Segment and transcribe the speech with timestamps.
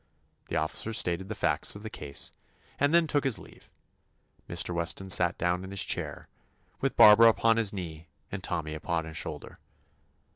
[0.47, 2.31] The officer stated the facts of the case
[2.79, 3.71] and then took his leave.
[4.49, 4.73] Mr.
[4.73, 6.27] Weston sat down in his chair,
[6.79, 9.59] with Barbara upon his knee and Tommy upon his shoulder.